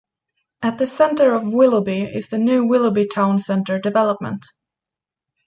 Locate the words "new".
2.39-2.65